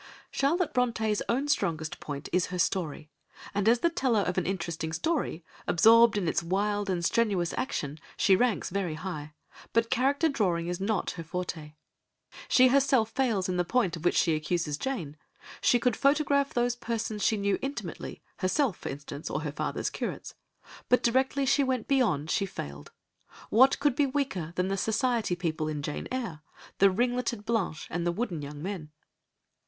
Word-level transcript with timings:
Charlotte 0.31 0.73
Brontë's 0.73 1.21
own 1.29 1.47
strongest 1.47 1.99
point 1.99 2.27
is 2.33 2.47
her 2.47 2.57
story, 2.57 3.11
and 3.53 3.69
as 3.69 3.81
the 3.81 3.89
teller 3.91 4.21
of 4.21 4.35
an 4.35 4.47
interesting 4.47 4.91
story, 4.91 5.45
absorbing 5.67 6.23
in 6.23 6.27
its 6.27 6.41
wild 6.41 6.89
and 6.89 7.05
strenuous 7.05 7.53
action, 7.55 7.99
she 8.17 8.35
ranks 8.35 8.71
very 8.71 8.95
high, 8.95 9.33
but 9.73 9.91
character 9.91 10.27
drawing 10.27 10.65
is 10.65 10.79
not 10.81 11.11
her 11.11 11.23
forte. 11.23 11.73
She 12.47 12.69
herself 12.69 13.11
fails 13.11 13.47
in 13.47 13.57
the 13.57 13.63
point 13.63 13.95
of 13.95 14.03
which 14.03 14.15
she 14.15 14.33
accuses 14.35 14.75
Jane, 14.75 15.17
she 15.61 15.77
could 15.77 15.95
photograph 15.95 16.51
those 16.51 16.75
persons 16.75 17.23
she 17.23 17.37
knew 17.37 17.59
intimately,—herself 17.61 18.77
for 18.77 18.89
instance, 18.89 19.29
or 19.29 19.41
her 19.41 19.51
father's 19.51 19.91
curates,—but 19.91 21.03
directly 21.03 21.45
she 21.45 21.63
went 21.63 21.87
beyond, 21.87 22.31
she 22.31 22.47
failed; 22.47 22.91
what 23.51 23.77
could 23.79 23.95
be 23.95 24.07
weaker 24.07 24.51
than 24.55 24.67
the 24.67 24.77
society 24.77 25.35
people 25.35 25.67
in 25.67 25.83
Jane 25.83 26.07
Eyre,—the 26.11 26.89
ringletted 26.89 27.45
Blanche 27.45 27.87
and 27.91 28.03
the 28.07 28.11
wooden 28.11 28.41
young 28.41 28.63
men? 28.63 28.89